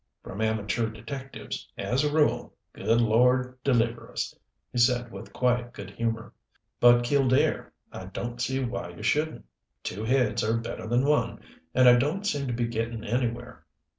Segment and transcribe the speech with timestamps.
[0.23, 4.33] "From amateur detectives, as a rule Good Lord deliver us,"
[4.71, 6.33] he said with quiet good humor.
[6.79, 9.45] "But Killdare I don't see why you shouldn't.
[9.83, 11.41] Two heads are better than one
[11.75, 13.63] and I don't seem to be getting anywhere.